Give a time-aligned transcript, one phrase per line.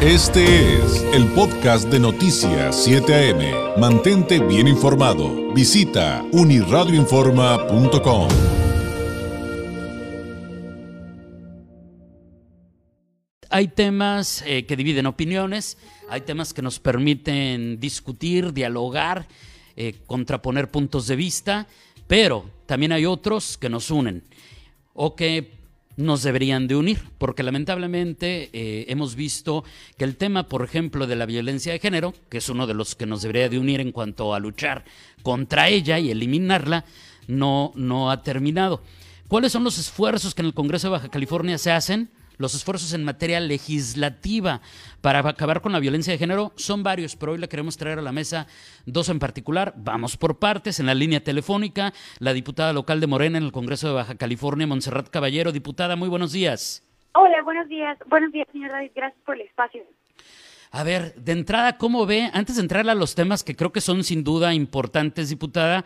[0.00, 3.80] Este es el podcast de Noticias 7 AM.
[3.80, 5.52] Mantente bien informado.
[5.52, 8.28] Visita uniradioinforma.com.
[13.50, 15.76] Hay temas eh, que dividen opiniones,
[16.08, 19.26] hay temas que nos permiten discutir, dialogar,
[19.74, 21.66] eh, contraponer puntos de vista,
[22.06, 24.22] pero también hay otros que nos unen
[24.94, 25.57] o que
[25.98, 29.64] nos deberían de unir, porque lamentablemente eh, hemos visto
[29.98, 32.94] que el tema, por ejemplo, de la violencia de género, que es uno de los
[32.94, 34.84] que nos debería de unir en cuanto a luchar
[35.24, 36.84] contra ella y eliminarla,
[37.26, 38.80] no, no ha terminado.
[39.26, 42.08] ¿Cuáles son los esfuerzos que en el Congreso de Baja California se hacen?
[42.38, 44.60] Los esfuerzos en materia legislativa
[45.00, 48.02] para acabar con la violencia de género son varios, pero hoy le queremos traer a
[48.02, 48.46] la mesa
[48.86, 49.74] dos en particular.
[49.76, 50.78] Vamos por partes.
[50.78, 54.66] En la línea telefónica, la diputada local de Morena en el Congreso de Baja California,
[54.66, 55.50] Montserrat Caballero.
[55.50, 56.84] Diputada, muy buenos días.
[57.12, 57.98] Hola, buenos días.
[58.06, 58.92] Buenos días, señor David.
[58.94, 59.82] Gracias por el espacio.
[60.70, 63.80] A ver, de entrada, ¿cómo ve, antes de entrar a los temas que creo que
[63.80, 65.84] son sin duda importantes, diputada,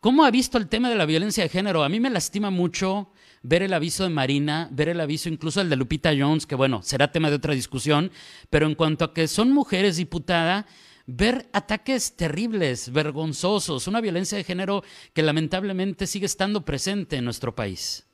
[0.00, 1.84] ¿cómo ha visto el tema de la violencia de género?
[1.84, 3.10] A mí me lastima mucho
[3.42, 6.82] ver el aviso de Marina, ver el aviso incluso el de Lupita Jones, que bueno,
[6.82, 8.10] será tema de otra discusión,
[8.50, 10.66] pero en cuanto a que son mujeres diputada,
[11.06, 14.82] ver ataques terribles, vergonzosos, una violencia de género
[15.14, 18.04] que lamentablemente sigue estando presente en nuestro país.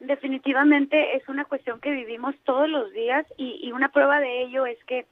[0.00, 4.78] Definitivamente es una cuestión que vivimos todos los días y, una prueba de ello es
[4.84, 5.06] que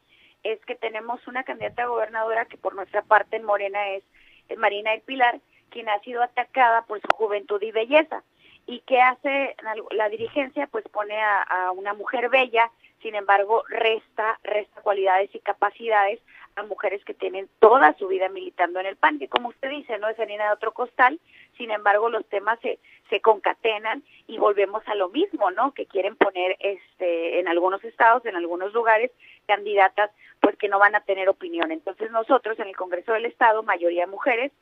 [0.44, 4.04] es que tenemos una candidata a gobernadora que por nuestra parte en Morena es,
[4.48, 5.40] es Marina El Pilar,
[5.76, 8.22] quien ha sido atacada por su juventud y belleza
[8.66, 9.54] y qué hace
[9.90, 12.70] la dirigencia pues pone a, una mujer bella
[13.02, 16.18] sin embargo resta resta cualidades y capacidades
[16.54, 19.98] a mujeres que tienen toda su vida militando en el PAN que como usted dice
[19.98, 21.20] no es harina de otro costal
[21.58, 22.78] sin embargo los temas se
[23.10, 28.24] se concatenan y volvemos a lo mismo no que quieren poner este en algunos estados
[28.24, 29.10] en algunos lugares
[29.46, 31.72] candidatas pues que no van a tener opinión.
[31.72, 34.52] Entonces nosotros en el Congreso del Estado mayoría mujeres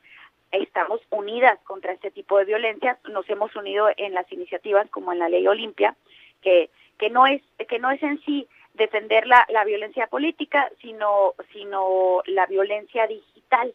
[0.63, 5.19] estamos unidas contra este tipo de violencia, nos hemos unido en las iniciativas como en
[5.19, 5.97] la Ley Olimpia,
[6.43, 11.35] que, que no es, que no es en sí defender la, la violencia política, sino,
[11.53, 13.73] sino la violencia digital.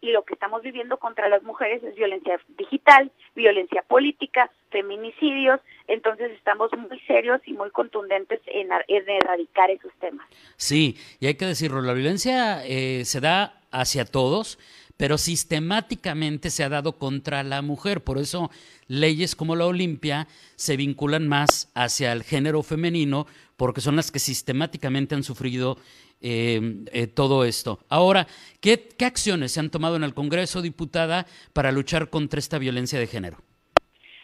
[0.00, 6.32] Y lo que estamos viviendo contra las mujeres es violencia digital, violencia política, feminicidios, entonces
[6.32, 10.28] estamos muy serios y muy contundentes en, en erradicar esos temas.
[10.56, 14.58] Sí, y hay que decirlo, la violencia eh, se da hacia todos,
[14.96, 18.02] pero sistemáticamente se ha dado contra la mujer.
[18.02, 18.50] Por eso
[18.86, 23.26] leyes como la Olimpia se vinculan más hacia el género femenino,
[23.56, 25.78] porque son las que sistemáticamente han sufrido
[26.20, 27.80] eh, eh, todo esto.
[27.88, 28.26] Ahora,
[28.60, 32.98] ¿qué, ¿qué acciones se han tomado en el Congreso, diputada, para luchar contra esta violencia
[32.98, 33.38] de género?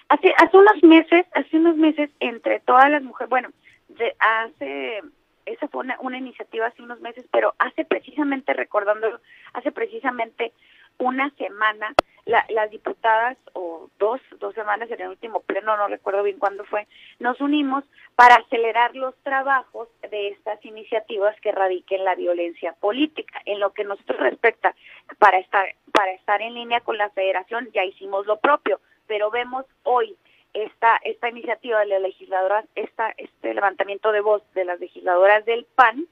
[0.09, 3.51] Hace, hace unos meses, hace unos meses, entre todas las mujeres, bueno,
[4.19, 5.01] hace
[5.49, 9.21] esa fue una, iniciativa hace unos meses, pero hace precisamente, recordándolo,
[9.53, 10.53] hace precisamente
[10.99, 11.95] una semana,
[12.27, 16.87] las diputadas, o dos, dos semanas en el último pleno, no recuerdo bien cuándo fue,
[17.21, 17.85] nos unimos
[18.17, 23.41] para acelerar los trabajos de estas iniciativas que radiquen la violencia política.
[23.47, 24.75] En lo que nosotros respecta,
[25.19, 29.65] para estar, para estar en línea con la federación, ya hicimos lo propio, pero vemos
[29.85, 30.17] hoy
[30.55, 35.65] esta, esta iniciativa de las legisladoras, esta, este levantamiento de voz de las legisladoras del
[35.75, 36.07] PAN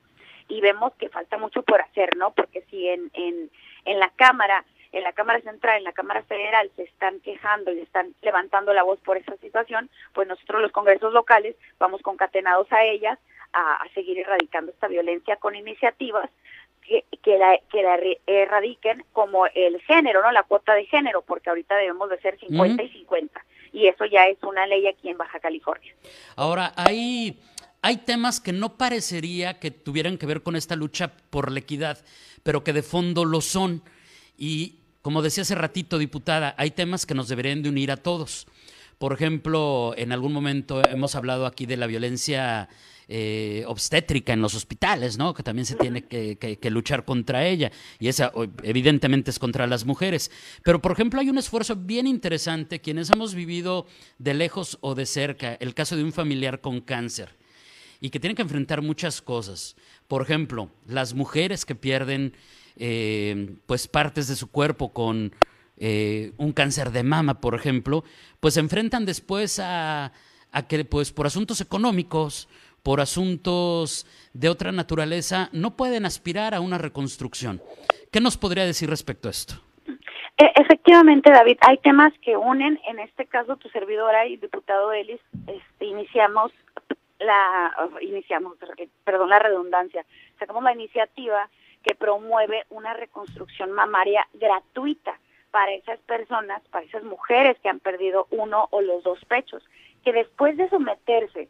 [0.48, 2.32] y vemos que falta mucho por hacer, ¿no?
[2.32, 3.50] Porque si en, en,
[3.84, 7.80] en la Cámara, en la Cámara Central, en la Cámara Federal se están quejando y
[7.80, 12.84] están levantando la voz por esa situación, pues nosotros los congresos locales vamos concatenados a
[12.84, 13.18] ellas
[13.52, 16.30] a, a seguir erradicando esta violencia con iniciativas
[16.82, 20.30] que, que, la, que la erradiquen como el género, ¿no?
[20.30, 24.26] La cuota de género, porque ahorita debemos de ser 50 y 50 y eso ya
[24.26, 25.94] es una ley aquí en Baja California.
[26.36, 27.38] Ahora, hay,
[27.82, 31.98] hay temas que no parecería que tuvieran que ver con esta lucha por la equidad,
[32.42, 33.82] pero que de fondo lo son.
[34.38, 38.46] Y como decía hace ratito, diputada, hay temas que nos deberían de unir a todos.
[38.98, 42.68] Por ejemplo, en algún momento hemos hablado aquí de la violencia
[43.08, 45.32] eh, obstétrica en los hospitales, ¿no?
[45.32, 47.70] Que también se tiene que, luchar contra ella.
[47.98, 48.32] Y esa,
[48.62, 50.30] evidentemente, es contra las mujeres.
[50.64, 53.86] Pero, por ejemplo, hay un esfuerzo bien interesante, quienes hemos vivido
[54.18, 57.36] de lejos o de cerca, el caso de un familiar con cáncer
[58.00, 59.76] y que tienen que enfrentar muchas cosas.
[60.08, 62.34] Por ejemplo, las mujeres que pierden
[62.76, 65.34] eh, pues partes de su cuerpo con
[65.78, 68.04] eh, un cáncer de mama, por ejemplo,
[68.40, 70.12] pues se enfrentan después a,
[70.52, 72.48] a que, pues por asuntos económicos,
[72.86, 77.60] por asuntos de otra naturaleza, no pueden aspirar a una reconstrucción.
[78.12, 79.54] ¿Qué nos podría decir respecto a esto?
[80.38, 82.78] E, efectivamente, David, hay temas que unen.
[82.86, 86.52] En este caso, tu servidora y diputado Ellis, este, iniciamos
[87.18, 88.56] la, iniciamos,
[89.02, 90.06] perdón la redundancia,
[90.38, 91.48] sacamos la iniciativa
[91.82, 95.18] que promueve una reconstrucción mamaria gratuita
[95.50, 99.64] para esas personas, para esas mujeres que han perdido uno o los dos pechos,
[100.04, 101.48] que después de someterse,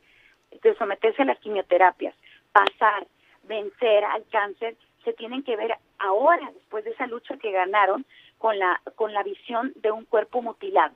[0.63, 2.15] de someterse a las quimioterapias,
[2.53, 3.07] pasar,
[3.45, 8.05] vencer al cáncer, se tienen que ver ahora, después de esa lucha que ganaron,
[8.39, 10.95] con la, con la visión de un cuerpo mutilado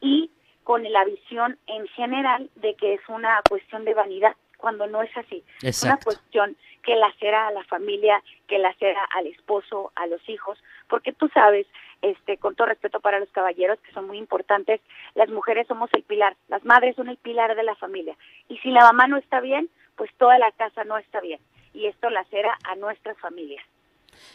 [0.00, 0.30] y
[0.62, 5.16] con la visión en general de que es una cuestión de vanidad, cuando no es
[5.16, 5.44] así.
[5.62, 10.58] Es una cuestión que lacera a la familia, que lacera al esposo, a los hijos,
[10.88, 11.66] porque tú sabes,
[12.02, 14.80] este, con todo respeto para los caballeros, que son muy importantes,
[15.14, 18.16] las mujeres somos el pilar, las madres son el pilar de la familia.
[18.48, 21.40] Y si la mamá no está bien, pues toda la casa no está bien
[21.76, 23.64] y esto lacera a nuestras familias.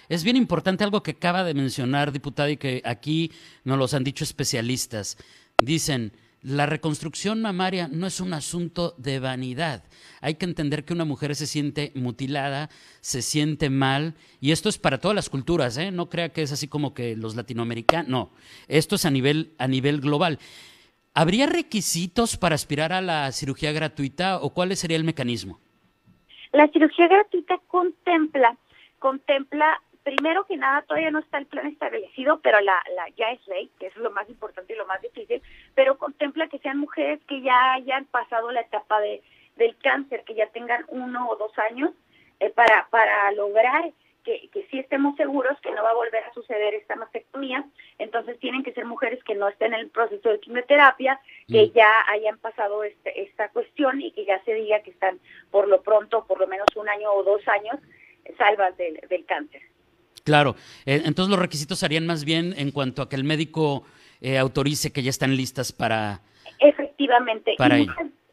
[0.10, 3.32] Es bien importante algo que acaba de mencionar, diputada, y que aquí
[3.64, 5.18] nos los han dicho especialistas.
[5.58, 9.84] Dicen, la reconstrucción mamaria no es un asunto de vanidad.
[10.22, 14.78] Hay que entender que una mujer se siente mutilada, se siente mal, y esto es
[14.78, 15.92] para todas las culturas, ¿eh?
[15.92, 18.32] No crea que es así como que los latinoamericanos, no.
[18.68, 20.40] Esto es a nivel, a nivel global.
[21.14, 25.60] ¿Habría requisitos para aspirar a la cirugía gratuita o cuál sería el mecanismo?
[26.54, 28.58] La cirugía gratuita contempla,
[29.00, 33.46] contempla, primero que nada, todavía no está el plan establecido, pero la, la ya es
[33.48, 35.42] ley, que es lo más importante y lo más difícil,
[35.76, 39.22] pero contempla que sean mujeres que ya hayan pasado la etapa de,
[39.56, 41.92] del cáncer, que ya tengan uno o dos años
[42.40, 43.92] eh, para, para lograr
[44.24, 47.66] que, que sí estemos seguros que no va a volver a suceder esta mastectomía,
[47.98, 51.72] entonces tienen que ser mujeres que no estén en el proceso de quimioterapia, que mm.
[51.74, 55.20] ya hayan pasado este, esta cuestión y que ya se diga que están
[55.50, 57.80] por lo pronto, por lo menos un año o dos años,
[58.38, 59.62] salvas del, del cáncer.
[60.24, 63.84] Claro, eh, entonces los requisitos serían más bien en cuanto a que el médico
[64.22, 66.22] eh, autorice que ya están listas para...
[66.60, 67.78] Efectivamente, para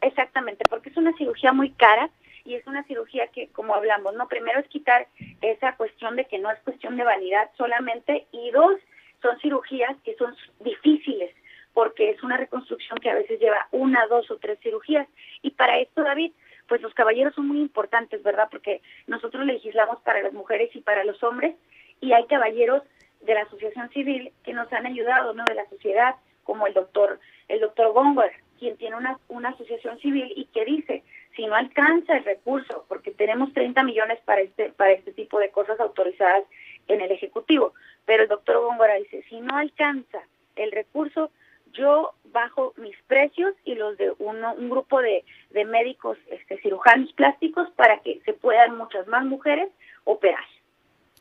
[0.01, 2.11] exactamente, porque es una cirugía muy cara,
[2.49, 5.07] y es una cirugía que, como hablamos, no primero es quitar
[5.43, 8.81] esa cuestión de que no es cuestión de vanidad solamente y dos,
[9.21, 11.35] son cirugías que son difíciles
[11.75, 15.07] porque es una reconstrucción que a veces lleva una, dos o tres cirugías.
[15.43, 16.33] Y para esto, David,
[16.67, 18.49] pues los caballeros son muy importantes, ¿verdad?
[18.51, 21.55] Porque nosotros legislamos para las mujeres y para los hombres
[22.01, 22.83] y hay caballeros
[23.21, 25.45] de la asociación civil que nos han ayudado, ¿no?
[25.45, 30.33] De la sociedad, como el doctor, el doctor Gonger, quien tiene una, una asociación civil
[30.35, 31.03] y que dice,
[31.37, 35.51] si no alcanza el recurso, porque tenemos 30 millones para este, para este tipo de
[35.51, 36.45] cosas autorizadas
[36.89, 37.75] en el Ejecutivo,
[38.07, 40.21] pero el doctor Góngora dice, si no alcanza
[40.57, 41.31] el recurso,
[41.73, 47.13] yo bajo mis precios y los de uno, un grupo de, de médicos este, cirujanos
[47.13, 49.69] plásticos para que se puedan muchas más mujeres
[50.05, 50.45] operar.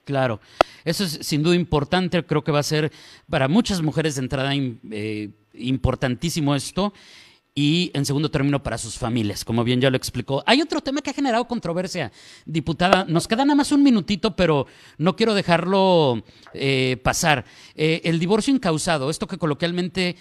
[0.08, 0.40] Claro,
[0.86, 2.94] eso es sin duda importante, creo que va a ser
[3.30, 6.94] para muchas mujeres de entrada eh, importantísimo esto
[7.58, 10.44] y en segundo término para sus familias, como bien ya lo explicó.
[10.46, 12.12] Hay otro tema que ha generado controversia,
[12.46, 13.04] diputada.
[13.06, 14.68] Nos queda nada más un minutito, pero
[15.00, 16.22] no quiero dejarlo
[16.54, 17.46] eh, pasar.
[17.74, 20.18] Eh, el divorcio incausado, esto que coloquialmente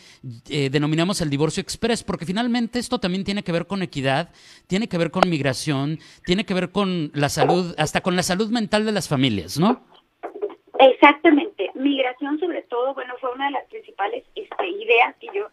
[0.49, 4.31] eh, denominamos el divorcio express, porque finalmente esto también tiene que ver con equidad,
[4.67, 8.49] tiene que ver con migración, tiene que ver con la salud, hasta con la salud
[8.49, 9.85] mental de las familias, ¿no?
[10.79, 11.71] Exactamente.
[11.75, 15.49] Migración sobre todo, bueno, fue una de las principales este, ideas que yo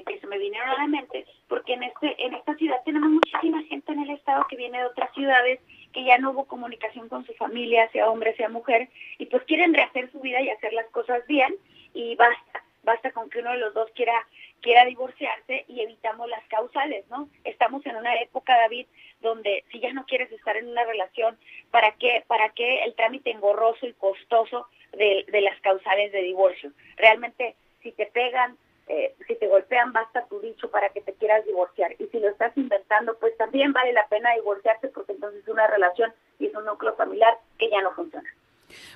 [0.00, 3.62] que, se me vinieron a la mente, porque en este en esta ciudad tenemos muchísima
[3.64, 5.60] gente en el estado que viene de otras ciudades
[5.92, 8.88] que ya no hubo comunicación con su familia, sea hombre, sea mujer,
[9.18, 11.54] y pues quieren rehacer su vida y hacer las cosas bien,
[11.92, 14.14] y basta, basta con que uno de los dos quiera
[14.62, 17.28] quiera divorciarse y evitamos las causales, ¿no?
[17.44, 18.86] Estamos en una época, David,
[19.20, 21.36] donde si ya no quieres estar en una relación,
[21.70, 26.72] ¿para qué, para qué el trámite engorroso y costoso de, de las causales de divorcio?
[26.96, 28.56] Realmente, si te pegan,
[28.92, 31.92] eh, si te golpean basta tu dicho para que te quieras divorciar.
[31.98, 35.66] Y si lo estás inventando, pues también vale la pena divorciarse porque entonces es una
[35.66, 38.28] relación y es un núcleo familiar que ya no funciona.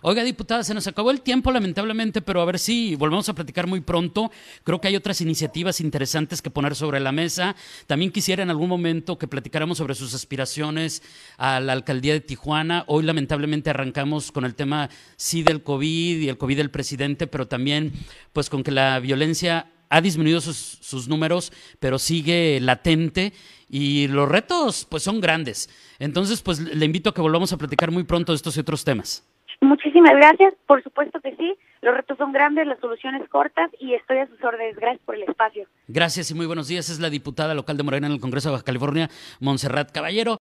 [0.03, 3.67] Oiga, diputada, se nos acabó el tiempo lamentablemente, pero a ver si volvemos a platicar
[3.67, 4.31] muy pronto.
[4.65, 7.57] Creo que hay otras iniciativas interesantes que poner sobre la mesa.
[7.87, 11.03] También quisiera en algún momento que platicáramos sobre sus aspiraciones
[11.39, 12.85] a la alcaldía de Tijuana.
[12.87, 17.49] Hoy lamentablemente arrancamos con el tema sí del COVID y el COVID del presidente, pero
[17.49, 17.93] también
[18.33, 23.33] pues con que la violencia ha disminuido sus, números, pero sigue latente
[23.69, 25.69] y los retos pues son grandes.
[25.99, 28.85] Entonces, pues le invito a que volvamos a platicar muy pronto de estos y otros
[28.85, 29.27] temas.
[29.61, 31.55] Muchísimas gracias, por supuesto que sí.
[31.81, 34.77] Los retos son grandes, las soluciones cortas y estoy a sus órdenes.
[34.77, 35.67] Gracias por el espacio.
[35.89, 36.91] Gracias y muy buenos días.
[36.91, 39.09] Es la diputada local de Morena en el Congreso de Baja California,
[39.41, 40.39] Montserrat Caballero.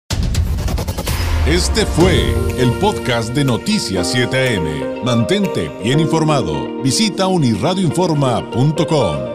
[1.47, 5.03] Este fue el podcast de Noticias 7am.
[5.03, 6.81] Mantente bien informado.
[6.81, 9.34] Visita unirradioinforma.com.